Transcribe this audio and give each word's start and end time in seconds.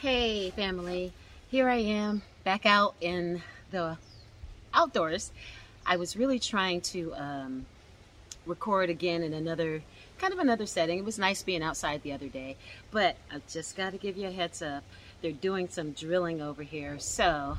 Hey, 0.00 0.50
family. 0.50 1.12
Here 1.50 1.68
I 1.68 1.78
am 1.78 2.22
back 2.44 2.64
out 2.64 2.94
in 3.00 3.42
the 3.72 3.98
outdoors. 4.72 5.32
I 5.84 5.96
was 5.96 6.16
really 6.16 6.38
trying 6.38 6.82
to 6.82 7.12
um, 7.16 7.66
record 8.46 8.90
again 8.90 9.24
in 9.24 9.32
another 9.32 9.82
kind 10.20 10.32
of 10.32 10.38
another 10.38 10.66
setting. 10.66 11.00
It 11.00 11.04
was 11.04 11.18
nice 11.18 11.42
being 11.42 11.64
outside 11.64 12.04
the 12.04 12.12
other 12.12 12.28
day, 12.28 12.54
but 12.92 13.16
I 13.28 13.40
just 13.50 13.76
got 13.76 13.90
to 13.90 13.98
give 13.98 14.16
you 14.16 14.28
a 14.28 14.30
heads 14.30 14.62
up. 14.62 14.84
They're 15.20 15.32
doing 15.32 15.68
some 15.68 15.90
drilling 15.90 16.40
over 16.40 16.62
here, 16.62 17.00
so 17.00 17.58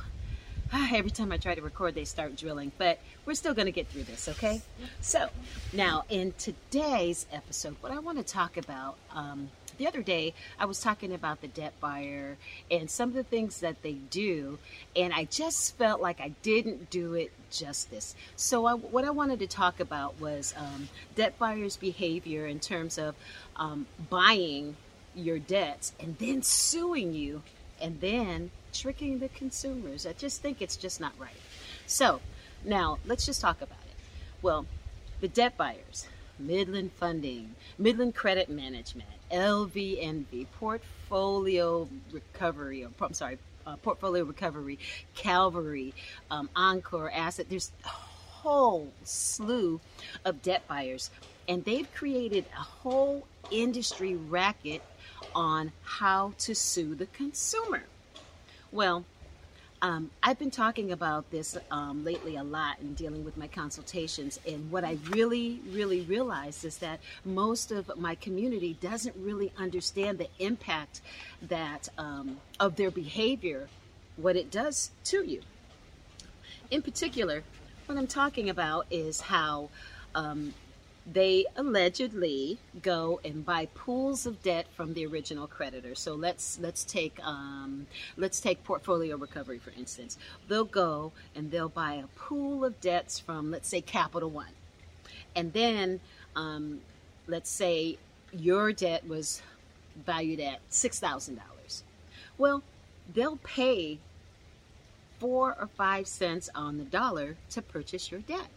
every 0.93 1.11
time 1.11 1.31
I 1.31 1.37
try 1.37 1.55
to 1.55 1.61
record, 1.61 1.95
they 1.95 2.05
start 2.05 2.35
drilling, 2.35 2.71
but 2.77 2.99
we're 3.25 3.33
still 3.33 3.53
going 3.53 3.65
to 3.65 3.71
get 3.71 3.87
through 3.87 4.03
this, 4.03 4.27
okay? 4.29 4.61
So, 5.01 5.29
now 5.73 6.03
in 6.09 6.33
today's 6.37 7.25
episode, 7.31 7.75
what 7.81 7.91
I 7.91 7.99
want 7.99 8.17
to 8.17 8.23
talk 8.23 8.57
about, 8.57 8.97
um, 9.13 9.49
the 9.77 9.87
other 9.87 10.01
day, 10.01 10.33
I 10.59 10.65
was 10.65 10.81
talking 10.81 11.13
about 11.13 11.41
the 11.41 11.47
debt 11.47 11.73
buyer 11.79 12.37
and 12.69 12.89
some 12.89 13.09
of 13.09 13.15
the 13.15 13.23
things 13.23 13.61
that 13.61 13.81
they 13.81 13.93
do, 13.93 14.59
and 14.95 15.13
I 15.13 15.25
just 15.25 15.77
felt 15.77 16.01
like 16.01 16.19
I 16.19 16.33
didn't 16.43 16.89
do 16.89 17.13
it 17.13 17.31
justice. 17.49 18.13
So, 18.35 18.65
I, 18.65 18.73
what 18.73 19.05
I 19.05 19.09
wanted 19.09 19.39
to 19.39 19.47
talk 19.47 19.79
about 19.79 20.19
was 20.19 20.53
um, 20.57 20.89
debt 21.15 21.39
buyers' 21.39 21.77
behavior 21.77 22.45
in 22.45 22.59
terms 22.59 22.97
of 22.97 23.15
um, 23.55 23.87
buying 24.09 24.75
your 25.15 25.39
debts 25.39 25.93
and 25.99 26.17
then 26.19 26.43
suing 26.43 27.13
you 27.13 27.41
and 27.81 27.99
then 27.99 28.51
tricking 28.73 29.19
the 29.19 29.29
consumers. 29.29 30.05
I 30.05 30.13
just 30.13 30.41
think 30.41 30.61
it's 30.61 30.77
just 30.77 30.99
not 30.99 31.13
right. 31.19 31.31
So, 31.87 32.21
now 32.65 32.99
let's 33.05 33.25
just 33.25 33.41
talk 33.41 33.61
about 33.61 33.79
it. 33.85 33.95
Well, 34.41 34.65
the 35.21 35.27
debt 35.27 35.57
buyers, 35.57 36.07
Midland 36.37 36.91
Funding, 36.93 37.55
Midland 37.77 38.15
Credit 38.15 38.49
Management, 38.49 39.09
LVNV, 39.31 40.47
Portfolio 40.57 41.89
Recovery, 42.11 42.83
or 42.83 42.89
I'm 43.01 43.13
sorry, 43.13 43.37
uh, 43.67 43.75
Portfolio 43.77 44.23
Recovery, 44.23 44.79
Calvary, 45.15 45.93
um, 46.31 46.49
Encore 46.55 47.11
Asset. 47.11 47.47
There's 47.49 47.71
a 47.83 47.87
whole 47.87 48.91
slew 49.03 49.79
of 50.25 50.41
debt 50.41 50.67
buyers, 50.67 51.11
and 51.47 51.63
they've 51.65 51.91
created 51.93 52.45
a 52.57 52.61
whole 52.61 53.27
industry 53.51 54.15
racket 54.15 54.81
on 55.35 55.71
how 55.83 56.33
to 56.39 56.55
sue 56.55 56.95
the 56.95 57.05
consumer. 57.07 57.83
Well, 58.71 59.03
um, 59.81 60.11
I've 60.21 60.37
been 60.37 60.51
talking 60.51 60.91
about 60.91 61.31
this 61.31 61.57
um, 61.71 62.03
lately 62.03 62.35
a 62.35 62.43
lot 62.43 62.79
in 62.81 62.93
dealing 62.93 63.25
with 63.25 63.35
my 63.35 63.47
consultations, 63.47 64.39
and 64.47 64.69
what 64.69 64.83
I 64.83 64.99
really, 65.09 65.59
really 65.71 66.01
realized 66.01 66.63
is 66.65 66.77
that 66.77 66.99
most 67.25 67.71
of 67.71 67.89
my 67.97 68.13
community 68.13 68.77
doesn't 68.79 69.15
really 69.15 69.51
understand 69.57 70.19
the 70.19 70.27
impact 70.37 71.01
that 71.41 71.89
um, 71.97 72.39
of 72.59 72.75
their 72.75 72.91
behavior, 72.91 73.69
what 74.17 74.35
it 74.35 74.51
does 74.51 74.91
to 75.05 75.25
you. 75.25 75.41
In 76.69 76.83
particular, 76.83 77.43
what 77.87 77.97
I'm 77.97 78.05
talking 78.05 78.49
about 78.49 78.85
is 78.91 79.21
how 79.21 79.69
um, 80.13 80.53
they 81.11 81.45
allegedly 81.55 82.59
go 82.81 83.19
and 83.23 83.45
buy 83.45 83.67
pools 83.73 84.25
of 84.25 84.41
debt 84.43 84.67
from 84.75 84.93
the 84.93 85.05
original 85.05 85.47
creditor. 85.47 85.95
So 85.95 86.13
let's 86.13 86.59
let's 86.59 86.83
take 86.83 87.19
um, 87.23 87.87
let's 88.17 88.39
take 88.39 88.63
portfolio 88.63 89.17
recovery 89.17 89.59
for 89.59 89.71
instance. 89.71 90.17
They'll 90.47 90.65
go 90.65 91.11
and 91.35 91.51
they'll 91.51 91.69
buy 91.69 91.93
a 91.95 92.07
pool 92.19 92.63
of 92.63 92.79
debts 92.81 93.19
from 93.19 93.51
let's 93.51 93.67
say 93.69 93.81
Capital 93.81 94.29
One, 94.29 94.53
and 95.35 95.53
then 95.53 95.99
um, 96.35 96.81
let's 97.27 97.49
say 97.49 97.97
your 98.31 98.71
debt 98.71 99.07
was 99.07 99.41
valued 100.05 100.39
at 100.39 100.59
six 100.69 100.99
thousand 100.99 101.35
dollars. 101.35 101.83
Well, 102.37 102.63
they'll 103.13 103.37
pay 103.37 103.99
four 105.19 105.55
or 105.59 105.67
five 105.67 106.07
cents 106.07 106.49
on 106.55 106.77
the 106.77 106.85
dollar 106.85 107.35
to 107.49 107.61
purchase 107.61 108.11
your 108.11 108.21
debt. 108.21 108.47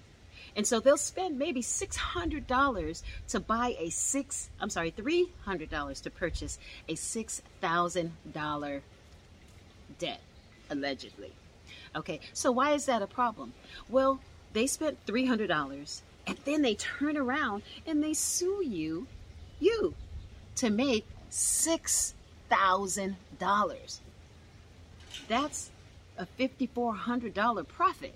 And 0.56 0.66
so 0.66 0.80
they'll 0.80 0.96
spend 0.96 1.38
maybe 1.38 1.60
$600 1.62 3.02
to 3.28 3.40
buy 3.40 3.76
a 3.78 3.90
six, 3.90 4.50
I'm 4.60 4.70
sorry, 4.70 4.90
$300 4.92 6.02
to 6.02 6.10
purchase 6.10 6.58
a 6.88 6.94
$6,000 6.94 8.80
debt, 9.98 10.20
allegedly. 10.70 11.32
Okay, 11.94 12.20
so 12.32 12.50
why 12.50 12.72
is 12.72 12.86
that 12.86 13.02
a 13.02 13.06
problem? 13.06 13.52
Well, 13.88 14.18
they 14.52 14.66
spent 14.66 15.06
$300 15.06 16.00
and 16.26 16.36
then 16.44 16.62
they 16.62 16.74
turn 16.74 17.16
around 17.16 17.62
and 17.86 18.02
they 18.02 18.14
sue 18.14 18.64
you, 18.64 19.06
you, 19.60 19.94
to 20.56 20.70
make 20.70 21.06
$6,000. 21.30 24.00
That's 25.28 25.70
a 26.18 26.26
$5,400 26.38 27.68
profit. 27.68 28.14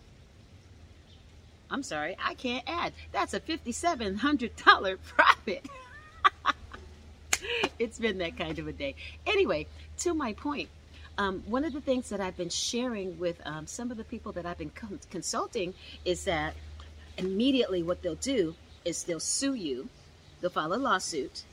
I'm 1.70 1.82
sorry, 1.82 2.16
I 2.24 2.34
can't 2.34 2.64
add. 2.66 2.92
That's 3.12 3.34
a 3.34 3.40
$5,700 3.40 4.98
profit. 5.06 5.66
it's 7.78 7.98
been 7.98 8.18
that 8.18 8.36
kind 8.36 8.58
of 8.58 8.68
a 8.68 8.72
day. 8.72 8.94
Anyway, 9.26 9.66
to 9.98 10.14
my 10.14 10.32
point, 10.32 10.68
um, 11.18 11.42
one 11.46 11.64
of 11.64 11.72
the 11.72 11.80
things 11.80 12.10
that 12.10 12.20
I've 12.20 12.36
been 12.36 12.50
sharing 12.50 13.18
with 13.18 13.40
um, 13.46 13.66
some 13.66 13.90
of 13.90 13.96
the 13.96 14.04
people 14.04 14.32
that 14.32 14.46
I've 14.46 14.58
been 14.58 14.70
con- 14.70 15.00
consulting 15.10 15.74
is 16.04 16.24
that 16.24 16.54
immediately 17.16 17.82
what 17.82 18.02
they'll 18.02 18.14
do 18.16 18.54
is 18.84 19.04
they'll 19.04 19.18
sue 19.18 19.54
you, 19.54 19.88
they'll 20.40 20.50
file 20.50 20.74
a 20.74 20.76
lawsuit, 20.76 21.44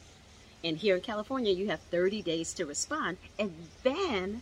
and 0.64 0.78
here 0.78 0.96
in 0.96 1.02
California, 1.02 1.52
you 1.52 1.70
have 1.70 1.80
30 1.92 2.22
days 2.22 2.54
to 2.54 2.66
respond, 2.66 3.18
and 3.40 3.54
then 3.84 4.42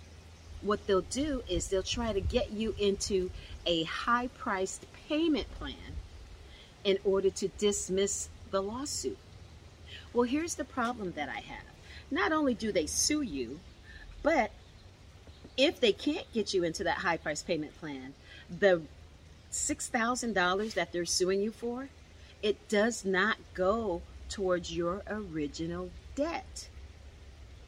what 0.61 0.85
they'll 0.87 1.01
do 1.01 1.43
is 1.49 1.67
they'll 1.67 1.83
try 1.83 2.13
to 2.13 2.21
get 2.21 2.51
you 2.51 2.75
into 2.77 3.31
a 3.65 3.83
high 3.83 4.27
priced 4.27 4.85
payment 5.07 5.51
plan 5.57 5.75
in 6.83 6.97
order 7.03 7.29
to 7.29 7.47
dismiss 7.49 8.29
the 8.51 8.61
lawsuit. 8.61 9.17
Well, 10.13 10.23
here's 10.23 10.55
the 10.55 10.65
problem 10.65 11.13
that 11.13 11.29
I 11.29 11.39
have. 11.39 11.63
Not 12.09 12.31
only 12.31 12.53
do 12.53 12.71
they 12.71 12.85
sue 12.85 13.21
you, 13.21 13.59
but 14.23 14.51
if 15.57 15.79
they 15.79 15.93
can't 15.93 16.31
get 16.33 16.53
you 16.53 16.63
into 16.63 16.83
that 16.83 16.97
high 16.97 17.17
price 17.17 17.43
payment 17.43 17.77
plan, 17.79 18.13
the 18.49 18.81
$6,000 19.51 20.73
that 20.73 20.91
they're 20.91 21.05
suing 21.05 21.41
you 21.41 21.51
for, 21.51 21.89
it 22.41 22.67
does 22.67 23.05
not 23.05 23.37
go 23.53 24.01
towards 24.29 24.75
your 24.75 25.03
original 25.07 25.91
debt. 26.15 26.69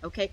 Okay? 0.04 0.32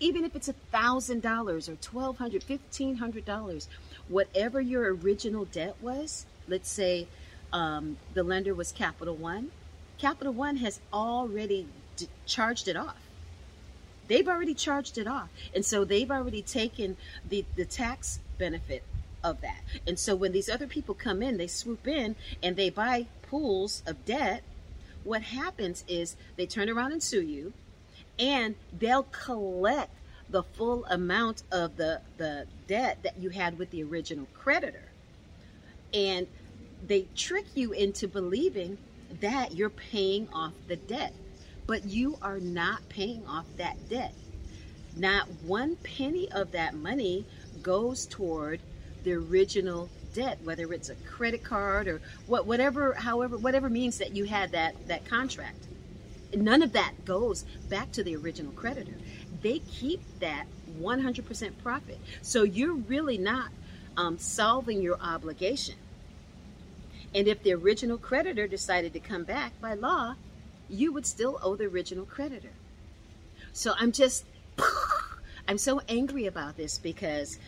Even 0.00 0.24
if 0.24 0.36
it's 0.36 0.48
a 0.48 0.52
thousand 0.52 1.22
dollars 1.22 1.68
or 1.68 1.76
twelve 1.76 2.18
hundred, 2.18 2.42
fifteen 2.42 2.96
hundred 2.96 3.24
dollars, 3.24 3.68
whatever 4.08 4.60
your 4.60 4.94
original 4.94 5.44
debt 5.44 5.76
was, 5.80 6.26
let's 6.46 6.70
say 6.70 7.08
um, 7.52 7.96
the 8.14 8.22
lender 8.22 8.54
was 8.54 8.72
Capital 8.72 9.14
One, 9.14 9.50
Capital 9.98 10.32
One 10.32 10.58
has 10.58 10.80
already 10.92 11.66
charged 12.26 12.68
it 12.68 12.76
off. 12.76 12.98
They've 14.06 14.28
already 14.28 14.54
charged 14.54 14.96
it 14.96 15.06
off, 15.06 15.28
and 15.54 15.64
so 15.64 15.84
they've 15.84 16.10
already 16.10 16.42
taken 16.42 16.96
the 17.28 17.44
the 17.56 17.64
tax 17.64 18.20
benefit 18.38 18.84
of 19.22 19.40
that. 19.40 19.60
And 19.86 19.98
so 19.98 20.14
when 20.14 20.32
these 20.32 20.48
other 20.48 20.66
people 20.66 20.94
come 20.94 21.22
in, 21.22 21.36
they 21.36 21.48
swoop 21.48 21.86
in 21.88 22.14
and 22.42 22.56
they 22.56 22.70
buy 22.70 23.06
pools 23.22 23.82
of 23.86 24.04
debt. 24.04 24.42
What 25.04 25.22
happens 25.22 25.84
is 25.88 26.16
they 26.36 26.46
turn 26.46 26.68
around 26.68 26.92
and 26.92 27.02
sue 27.02 27.22
you 27.22 27.52
and 28.18 28.54
they'll 28.78 29.04
collect 29.04 29.90
the 30.30 30.42
full 30.42 30.84
amount 30.86 31.42
of 31.50 31.76
the, 31.76 32.00
the 32.18 32.46
debt 32.66 32.98
that 33.02 33.18
you 33.18 33.30
had 33.30 33.58
with 33.58 33.70
the 33.70 33.82
original 33.82 34.26
creditor. 34.34 34.84
And 35.94 36.26
they 36.86 37.06
trick 37.16 37.46
you 37.54 37.72
into 37.72 38.06
believing 38.06 38.78
that 39.20 39.56
you're 39.56 39.70
paying 39.70 40.28
off 40.32 40.52
the 40.66 40.76
debt, 40.76 41.14
but 41.66 41.86
you 41.86 42.18
are 42.20 42.40
not 42.40 42.88
paying 42.88 43.26
off 43.26 43.46
that 43.56 43.88
debt. 43.88 44.12
Not 44.96 45.26
one 45.44 45.76
penny 45.76 46.30
of 46.32 46.52
that 46.52 46.74
money 46.74 47.24
goes 47.62 48.06
toward 48.06 48.60
the 49.04 49.12
original 49.12 49.88
debt, 50.12 50.38
whether 50.42 50.72
it's 50.72 50.90
a 50.90 50.94
credit 50.94 51.44
card 51.44 51.88
or 51.88 52.00
what, 52.26 52.46
whatever, 52.46 52.94
however, 52.94 53.36
whatever 53.36 53.70
means 53.70 53.98
that 53.98 54.14
you 54.14 54.24
had 54.24 54.52
that, 54.52 54.74
that 54.88 55.08
contract 55.08 55.67
none 56.34 56.62
of 56.62 56.72
that 56.72 57.04
goes 57.04 57.44
back 57.68 57.92
to 57.92 58.02
the 58.02 58.16
original 58.16 58.52
creditor. 58.52 58.94
They 59.42 59.60
keep 59.60 60.00
that 60.20 60.46
100% 60.80 61.52
profit. 61.62 61.98
So 62.22 62.42
you're 62.42 62.74
really 62.74 63.18
not 63.18 63.50
um, 63.96 64.18
solving 64.18 64.82
your 64.82 64.98
obligation. 65.00 65.76
And 67.14 67.26
if 67.26 67.42
the 67.42 67.54
original 67.54 67.98
creditor 67.98 68.46
decided 68.46 68.92
to 68.92 69.00
come 69.00 69.24
back 69.24 69.58
by 69.60 69.74
law, 69.74 70.14
you 70.68 70.92
would 70.92 71.06
still 71.06 71.38
owe 71.42 71.56
the 71.56 71.64
original 71.64 72.04
creditor. 72.04 72.52
So 73.52 73.74
I'm 73.78 73.92
just, 73.92 74.24
I'm 75.48 75.58
so 75.58 75.80
angry 75.88 76.26
about 76.26 76.56
this 76.56 76.78
because 76.78 77.38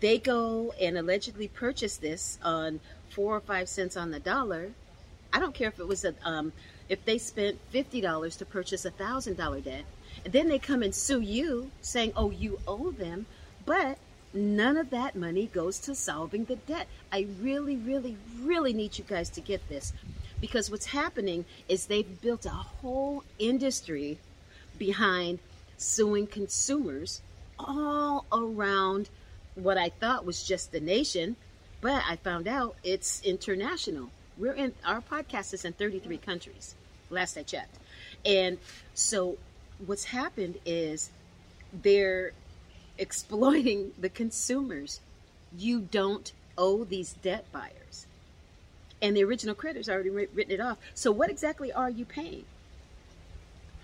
they 0.00 0.18
go 0.18 0.74
and 0.80 0.98
allegedly 0.98 1.48
purchase 1.48 1.96
this 1.96 2.38
on 2.42 2.80
four 3.10 3.36
or 3.36 3.40
five 3.40 3.68
cents 3.68 3.96
on 3.96 4.10
the 4.10 4.20
dollar. 4.20 4.72
I 5.36 5.38
don't 5.38 5.52
care 5.52 5.68
if 5.68 5.78
it 5.78 5.86
was 5.86 6.02
a 6.06 6.14
um, 6.24 6.50
if 6.88 7.04
they 7.04 7.18
spent 7.18 7.58
$50 7.70 8.38
to 8.38 8.46
purchase 8.46 8.86
a 8.86 8.90
$1,000 8.90 9.64
debt 9.64 9.84
and 10.24 10.32
then 10.32 10.48
they 10.48 10.58
come 10.58 10.82
and 10.82 10.94
sue 10.94 11.20
you 11.20 11.70
saying, 11.82 12.14
oh, 12.16 12.30
you 12.30 12.58
owe 12.66 12.90
them. 12.90 13.26
But 13.66 13.98
none 14.32 14.78
of 14.78 14.88
that 14.90 15.14
money 15.14 15.50
goes 15.52 15.78
to 15.80 15.94
solving 15.94 16.46
the 16.46 16.56
debt. 16.56 16.86
I 17.12 17.26
really, 17.42 17.76
really, 17.76 18.16
really 18.40 18.72
need 18.72 18.96
you 18.96 19.04
guys 19.04 19.28
to 19.30 19.42
get 19.42 19.68
this 19.68 19.92
because 20.40 20.70
what's 20.70 20.86
happening 20.86 21.44
is 21.68 21.84
they've 21.84 22.22
built 22.22 22.46
a 22.46 22.50
whole 22.80 23.22
industry 23.38 24.16
behind 24.78 25.38
suing 25.76 26.26
consumers 26.26 27.20
all 27.58 28.24
around 28.32 29.10
what 29.54 29.76
I 29.76 29.90
thought 29.90 30.24
was 30.24 30.42
just 30.42 30.72
the 30.72 30.80
nation, 30.80 31.36
but 31.82 32.02
I 32.08 32.16
found 32.16 32.48
out 32.48 32.76
it's 32.82 33.20
international. 33.20 34.08
We're 34.36 34.52
in 34.52 34.74
our 34.84 35.00
podcast 35.00 35.54
is 35.54 35.64
in 35.64 35.72
33 35.72 36.18
countries, 36.18 36.74
last 37.10 37.36
I 37.38 37.42
checked. 37.42 37.76
And 38.24 38.58
so 38.94 39.38
what's 39.84 40.04
happened 40.04 40.58
is 40.66 41.10
they're 41.72 42.32
exploiting 42.98 43.92
the 43.98 44.08
consumers. 44.08 45.00
You 45.56 45.80
don't 45.80 46.32
owe 46.58 46.84
these 46.84 47.14
debt 47.14 47.46
buyers. 47.52 48.06
And 49.00 49.16
the 49.16 49.24
original 49.24 49.54
creditors 49.54 49.88
already 49.88 50.10
written 50.10 50.50
it 50.50 50.60
off. 50.60 50.78
So 50.94 51.12
what 51.12 51.30
exactly 51.30 51.72
are 51.72 51.90
you 51.90 52.04
paying? 52.04 52.44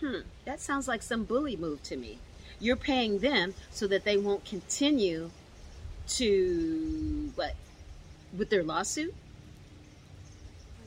Hmm, 0.00 0.20
that 0.44 0.60
sounds 0.60 0.88
like 0.88 1.02
some 1.02 1.24
bully 1.24 1.56
move 1.56 1.82
to 1.84 1.96
me. 1.96 2.18
You're 2.58 2.76
paying 2.76 3.18
them 3.18 3.54
so 3.70 3.86
that 3.86 4.04
they 4.04 4.16
won't 4.16 4.44
continue 4.44 5.30
to 6.08 7.30
what 7.34 7.54
with 8.36 8.50
their 8.50 8.62
lawsuit? 8.62 9.14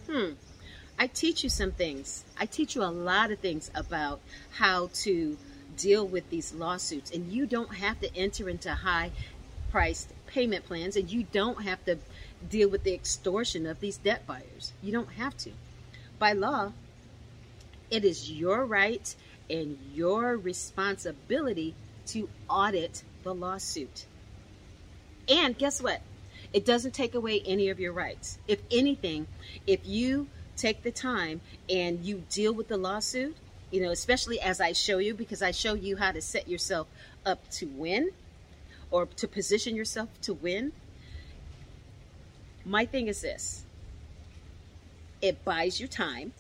Hmm. 0.09 0.33
I 0.97 1.07
teach 1.07 1.43
you 1.43 1.49
some 1.49 1.71
things. 1.71 2.23
I 2.39 2.45
teach 2.45 2.75
you 2.75 2.83
a 2.83 2.85
lot 2.85 3.31
of 3.31 3.39
things 3.39 3.69
about 3.75 4.21
how 4.51 4.89
to 5.03 5.37
deal 5.77 6.07
with 6.07 6.29
these 6.29 6.53
lawsuits. 6.53 7.11
And 7.11 7.31
you 7.31 7.45
don't 7.45 7.75
have 7.75 7.99
to 8.01 8.15
enter 8.15 8.49
into 8.49 8.73
high 8.73 9.11
priced 9.71 10.09
payment 10.27 10.65
plans 10.65 10.95
and 10.95 11.11
you 11.11 11.25
don't 11.31 11.63
have 11.63 11.83
to 11.85 11.97
deal 12.49 12.69
with 12.69 12.83
the 12.83 12.93
extortion 12.93 13.65
of 13.65 13.79
these 13.79 13.97
debt 13.97 14.25
buyers. 14.25 14.71
You 14.81 14.91
don't 14.93 15.11
have 15.13 15.35
to. 15.37 15.51
By 16.17 16.31
law, 16.33 16.71
it 17.91 18.05
is 18.05 18.31
your 18.31 18.65
right 18.65 19.13
and 19.49 19.77
your 19.93 20.37
responsibility 20.37 21.75
to 22.07 22.29
audit 22.49 23.03
the 23.23 23.33
lawsuit. 23.33 24.05
And 25.27 25.57
guess 25.57 25.81
what? 25.81 26.01
It 26.53 26.65
doesn't 26.65 26.93
take 26.93 27.15
away 27.15 27.41
any 27.45 27.69
of 27.69 27.79
your 27.79 27.93
rights. 27.93 28.37
If 28.47 28.61
anything, 28.71 29.27
if 29.67 29.85
you 29.85 30.27
take 30.55 30.83
the 30.83 30.91
time 30.91 31.41
and 31.69 32.03
you 32.03 32.23
deal 32.29 32.53
with 32.53 32.67
the 32.67 32.77
lawsuit, 32.77 33.35
you 33.71 33.81
know, 33.81 33.91
especially 33.91 34.39
as 34.39 34.61
I 34.61 34.71
show 34.71 34.99
you, 34.99 35.13
because 35.13 35.41
I 35.41 35.51
show 35.51 35.73
you 35.73 35.97
how 35.97 36.11
to 36.11 36.21
set 36.21 36.47
yourself 36.47 36.87
up 37.25 37.49
to 37.51 37.65
win 37.65 38.11
or 38.91 39.05
to 39.05 39.27
position 39.27 39.75
yourself 39.75 40.09
to 40.21 40.33
win. 40.33 40.71
My 42.65 42.85
thing 42.85 43.07
is 43.07 43.21
this 43.21 43.65
it 45.21 45.43
buys 45.43 45.79
you 45.79 45.87
time 45.87 46.33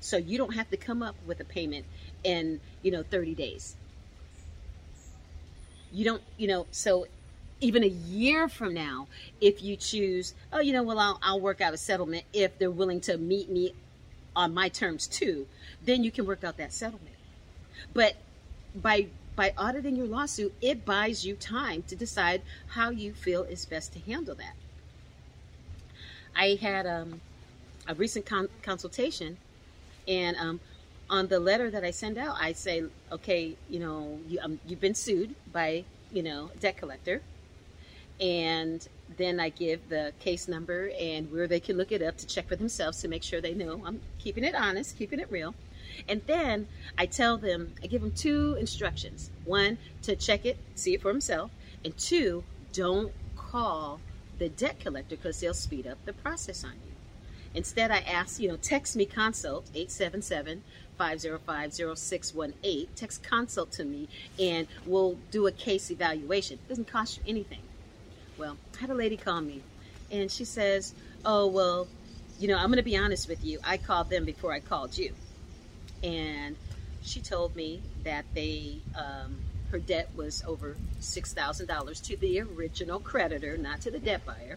so 0.00 0.16
you 0.16 0.38
don't 0.38 0.54
have 0.54 0.70
to 0.70 0.76
come 0.76 1.02
up 1.02 1.14
with 1.26 1.40
a 1.40 1.44
payment 1.44 1.84
in, 2.24 2.60
you 2.82 2.90
know, 2.90 3.02
30 3.02 3.34
days. 3.34 3.76
You 5.92 6.04
don't, 6.04 6.22
you 6.38 6.48
know, 6.48 6.66
so 6.70 7.06
even 7.60 7.84
a 7.84 7.88
year 7.88 8.48
from 8.48 8.74
now, 8.74 9.06
if 9.40 9.62
you 9.62 9.76
choose, 9.76 10.34
oh, 10.52 10.60
you 10.60 10.72
know, 10.72 10.82
well, 10.82 10.98
I'll, 10.98 11.18
I'll 11.22 11.40
work 11.40 11.60
out 11.60 11.74
a 11.74 11.76
settlement 11.76 12.24
if 12.32 12.58
they're 12.58 12.70
willing 12.70 13.00
to 13.02 13.18
meet 13.18 13.50
me 13.50 13.74
on 14.34 14.54
my 14.54 14.68
terms 14.68 15.06
too, 15.06 15.46
then 15.84 16.02
you 16.02 16.10
can 16.10 16.26
work 16.26 16.44
out 16.44 16.56
that 16.56 16.72
settlement. 16.72 17.16
But 17.92 18.16
by 18.74 19.08
by 19.36 19.54
auditing 19.56 19.96
your 19.96 20.06
lawsuit, 20.06 20.52
it 20.60 20.84
buys 20.84 21.24
you 21.24 21.34
time 21.34 21.82
to 21.84 21.96
decide 21.96 22.42
how 22.68 22.90
you 22.90 23.14
feel 23.14 23.42
is 23.44 23.64
best 23.64 23.92
to 23.94 23.98
handle 24.00 24.34
that. 24.34 24.54
I 26.36 26.58
had 26.60 26.86
um, 26.86 27.22
a 27.88 27.94
recent 27.94 28.26
con- 28.26 28.50
consultation, 28.62 29.38
and 30.06 30.36
um, 30.36 30.60
on 31.08 31.28
the 31.28 31.40
letter 31.40 31.70
that 31.70 31.84
I 31.84 31.90
send 31.90 32.18
out, 32.18 32.36
I 32.38 32.52
say, 32.52 32.84
okay, 33.10 33.56
you 33.70 33.80
know, 33.80 34.18
you, 34.28 34.40
um, 34.42 34.60
you've 34.66 34.80
been 34.80 34.94
sued 34.94 35.34
by, 35.52 35.84
you 36.12 36.22
know, 36.22 36.50
debt 36.60 36.76
collector 36.76 37.22
and 38.20 38.86
then 39.16 39.40
I 39.40 39.48
give 39.48 39.88
the 39.88 40.12
case 40.20 40.46
number 40.46 40.90
and 40.98 41.30
where 41.32 41.48
they 41.48 41.60
can 41.60 41.76
look 41.76 41.92
it 41.92 42.02
up 42.02 42.16
to 42.18 42.26
check 42.26 42.48
for 42.48 42.56
themselves 42.56 43.00
to 43.00 43.08
make 43.08 43.22
sure 43.22 43.40
they 43.40 43.54
know 43.54 43.82
I'm 43.84 44.00
keeping 44.18 44.44
it 44.44 44.54
honest, 44.54 44.96
keeping 44.96 45.18
it 45.18 45.30
real. 45.30 45.54
And 46.08 46.22
then 46.26 46.68
I 46.96 47.06
tell 47.06 47.36
them, 47.36 47.74
I 47.82 47.86
give 47.86 48.02
them 48.02 48.12
two 48.12 48.56
instructions. 48.58 49.30
One, 49.44 49.78
to 50.02 50.16
check 50.16 50.46
it, 50.46 50.58
see 50.74 50.94
it 50.94 51.02
for 51.02 51.08
himself. 51.08 51.50
And 51.84 51.96
two, 51.96 52.44
don't 52.72 53.12
call 53.36 54.00
the 54.38 54.48
debt 54.48 54.80
collector 54.80 55.16
because 55.16 55.40
they'll 55.40 55.54
speed 55.54 55.86
up 55.86 55.98
the 56.04 56.12
process 56.12 56.64
on 56.64 56.72
you. 56.72 56.92
Instead, 57.52 57.90
I 57.90 57.98
ask, 57.98 58.38
you 58.40 58.48
know, 58.48 58.56
text 58.56 58.96
me 58.96 59.04
consult 59.04 59.66
877 59.74 60.62
505 60.96 61.98
0618. 61.98 62.88
Text 62.94 63.22
consult 63.22 63.72
to 63.72 63.84
me 63.84 64.08
and 64.38 64.68
we'll 64.86 65.18
do 65.30 65.46
a 65.46 65.52
case 65.52 65.90
evaluation. 65.90 66.58
It 66.64 66.68
doesn't 66.68 66.86
cost 66.86 67.18
you 67.18 67.24
anything. 67.26 67.60
Well, 68.40 68.56
I 68.78 68.80
had 68.80 68.88
a 68.88 68.94
lady 68.94 69.18
call 69.18 69.42
me 69.42 69.60
and 70.10 70.30
she 70.30 70.46
says, 70.46 70.94
Oh, 71.26 71.46
well, 71.46 71.86
you 72.38 72.48
know, 72.48 72.56
I'm 72.56 72.68
going 72.68 72.78
to 72.78 72.82
be 72.82 72.96
honest 72.96 73.28
with 73.28 73.44
you. 73.44 73.58
I 73.62 73.76
called 73.76 74.08
them 74.08 74.24
before 74.24 74.50
I 74.50 74.60
called 74.60 74.96
you. 74.96 75.12
And 76.02 76.56
she 77.02 77.20
told 77.20 77.54
me 77.54 77.82
that 78.02 78.24
they, 78.32 78.78
um, 78.96 79.42
her 79.70 79.78
debt 79.78 80.08
was 80.16 80.42
over 80.46 80.78
$6,000 81.02 82.06
to 82.06 82.16
the 82.16 82.40
original 82.40 82.98
creditor, 82.98 83.58
not 83.58 83.82
to 83.82 83.90
the 83.90 83.98
debt 83.98 84.24
buyer. 84.24 84.56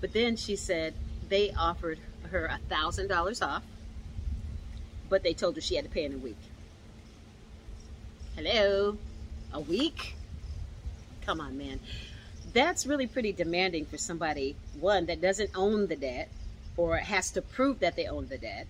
But 0.00 0.14
then 0.14 0.36
she 0.36 0.56
said 0.56 0.94
they 1.28 1.52
offered 1.52 1.98
her 2.30 2.50
$1,000 2.70 3.46
off, 3.46 3.62
but 5.10 5.22
they 5.22 5.34
told 5.34 5.56
her 5.56 5.60
she 5.60 5.76
had 5.76 5.84
to 5.84 5.90
pay 5.90 6.06
in 6.06 6.14
a 6.14 6.18
week. 6.18 6.40
Hello? 8.34 8.96
A 9.52 9.60
week? 9.60 10.14
Come 11.26 11.38
on, 11.42 11.58
man 11.58 11.80
that's 12.52 12.86
really 12.86 13.06
pretty 13.06 13.32
demanding 13.32 13.86
for 13.86 13.98
somebody, 13.98 14.56
one, 14.78 15.06
that 15.06 15.20
doesn't 15.20 15.50
own 15.54 15.86
the 15.86 15.96
debt 15.96 16.28
or 16.76 16.96
has 16.96 17.30
to 17.32 17.42
prove 17.42 17.80
that 17.80 17.96
they 17.96 18.06
own 18.06 18.28
the 18.28 18.38
debt. 18.38 18.66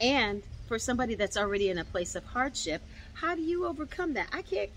And 0.00 0.42
for 0.66 0.78
somebody 0.78 1.14
that's 1.14 1.36
already 1.36 1.68
in 1.68 1.78
a 1.78 1.84
place 1.84 2.14
of 2.14 2.24
hardship, 2.24 2.82
how 3.14 3.34
do 3.34 3.42
you 3.42 3.66
overcome 3.66 4.14
that? 4.14 4.28
I 4.32 4.42
can't 4.42 4.70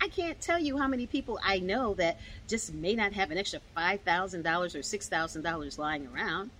I 0.00 0.06
can't 0.06 0.40
tell 0.40 0.60
you 0.60 0.78
how 0.78 0.86
many 0.86 1.06
people 1.06 1.40
I 1.42 1.58
know 1.58 1.94
that 1.94 2.20
just 2.46 2.72
may 2.72 2.94
not 2.94 3.14
have 3.14 3.32
an 3.32 3.38
extra 3.38 3.60
$5,000 3.76 4.04
or 4.06 4.78
$6,000 4.78 5.78
lying 5.78 6.08
around. 6.14 6.50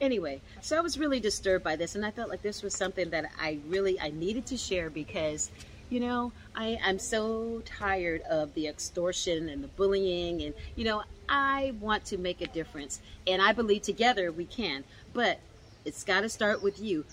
Anyway, 0.00 0.40
so 0.60 0.76
I 0.76 0.80
was 0.80 0.98
really 0.98 1.20
disturbed 1.20 1.62
by 1.62 1.76
this 1.76 1.94
and 1.94 2.04
I 2.04 2.10
felt 2.10 2.28
like 2.28 2.42
this 2.42 2.62
was 2.62 2.74
something 2.74 3.10
that 3.10 3.30
I 3.40 3.58
really 3.68 4.00
I 4.00 4.10
needed 4.10 4.46
to 4.46 4.56
share 4.56 4.90
because 4.90 5.50
you 5.90 6.00
know, 6.00 6.32
I, 6.54 6.78
I'm 6.84 6.98
so 6.98 7.62
tired 7.66 8.22
of 8.22 8.54
the 8.54 8.68
extortion 8.68 9.48
and 9.48 9.62
the 9.62 9.68
bullying, 9.68 10.40
and, 10.42 10.54
you 10.76 10.84
know, 10.84 11.02
I 11.28 11.74
want 11.80 12.06
to 12.06 12.18
make 12.18 12.40
a 12.40 12.46
difference. 12.46 13.00
And 13.26 13.42
I 13.42 13.52
believe 13.52 13.82
together 13.82 14.32
we 14.32 14.46
can. 14.46 14.84
But 15.12 15.40
it's 15.84 16.04
got 16.04 16.20
to 16.20 16.28
start 16.28 16.62
with 16.62 16.80
you. 16.80 17.04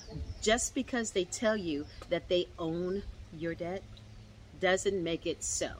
Just 0.41 0.75
because 0.75 1.11
they 1.11 1.25
tell 1.25 1.57
you 1.57 1.85
that 2.09 2.29
they 2.29 2.47
own 2.59 3.03
your 3.37 3.55
debt 3.55 3.83
doesn't 4.61 5.03
make 5.03 5.25
it 5.25 5.43
so. 5.43 5.71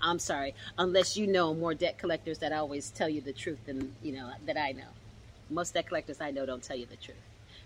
I'm 0.00 0.18
sorry, 0.18 0.54
unless 0.78 1.16
you 1.16 1.26
know 1.26 1.54
more 1.54 1.74
debt 1.74 1.98
collectors 1.98 2.38
that 2.38 2.52
always 2.52 2.90
tell 2.90 3.08
you 3.08 3.20
the 3.20 3.32
truth 3.32 3.58
than, 3.66 3.94
you 4.02 4.12
know, 4.12 4.30
that 4.46 4.56
I 4.56 4.72
know. 4.72 4.90
Most 5.50 5.74
debt 5.74 5.88
collectors 5.88 6.20
I 6.20 6.30
know 6.30 6.46
don't 6.46 6.62
tell 6.62 6.76
you 6.76 6.86
the 6.86 6.96
truth. 6.96 7.16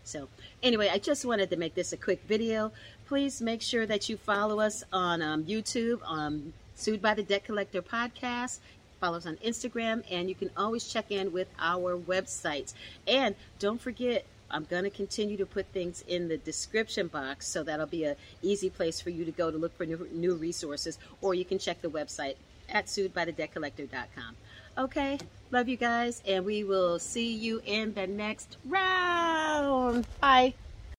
So 0.04 0.28
anyway, 0.62 0.90
I 0.92 0.98
just 0.98 1.24
wanted 1.24 1.50
to 1.50 1.56
make 1.56 1.74
this 1.74 1.92
a 1.92 1.96
quick 1.96 2.22
video. 2.26 2.72
Please 3.06 3.40
make 3.40 3.62
sure 3.62 3.86
that 3.86 4.08
you 4.08 4.16
follow 4.16 4.60
us 4.60 4.84
on 4.92 5.22
um, 5.22 5.44
YouTube, 5.44 6.00
um, 6.04 6.52
Sued 6.74 7.02
by 7.02 7.14
the 7.14 7.22
Debt 7.22 7.44
Collector 7.44 7.82
podcast. 7.82 8.58
Follow 9.00 9.16
us 9.16 9.26
on 9.26 9.36
Instagram, 9.36 10.04
and 10.10 10.28
you 10.28 10.34
can 10.34 10.50
always 10.56 10.86
check 10.86 11.10
in 11.10 11.32
with 11.32 11.48
our 11.58 11.96
websites. 11.96 12.72
And 13.06 13.34
don't 13.58 13.80
forget, 13.80 14.24
I'm 14.50 14.64
going 14.64 14.84
to 14.84 14.90
continue 14.90 15.36
to 15.38 15.46
put 15.46 15.66
things 15.66 16.04
in 16.06 16.28
the 16.28 16.36
description 16.36 17.08
box, 17.08 17.48
so 17.48 17.62
that'll 17.62 17.86
be 17.86 18.04
an 18.04 18.16
easy 18.42 18.70
place 18.70 19.00
for 19.00 19.10
you 19.10 19.24
to 19.24 19.32
go 19.32 19.50
to 19.50 19.56
look 19.56 19.76
for 19.76 19.86
new, 19.86 20.08
new 20.12 20.34
resources, 20.34 20.98
or 21.20 21.34
you 21.34 21.44
can 21.44 21.58
check 21.58 21.82
the 21.82 21.88
website 21.88 22.36
at 22.68 22.86
suedbythedebtcollector.com. 22.86 24.36
Okay, 24.78 25.18
love 25.50 25.68
you 25.68 25.76
guys, 25.76 26.22
and 26.26 26.44
we 26.44 26.64
will 26.64 26.98
see 26.98 27.32
you 27.32 27.60
in 27.66 27.92
the 27.92 28.06
next 28.06 28.56
round. 28.64 30.06
Bye. 30.20 30.54